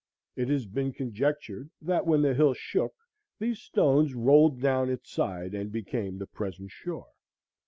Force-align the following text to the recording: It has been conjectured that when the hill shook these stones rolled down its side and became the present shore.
It 0.35 0.47
has 0.49 0.65
been 0.65 0.93
conjectured 0.93 1.69
that 1.79 2.07
when 2.07 2.23
the 2.23 2.33
hill 2.33 2.55
shook 2.55 2.95
these 3.37 3.59
stones 3.61 4.15
rolled 4.15 4.59
down 4.59 4.89
its 4.89 5.11
side 5.11 5.53
and 5.53 5.71
became 5.71 6.17
the 6.17 6.25
present 6.25 6.71
shore. 6.71 7.09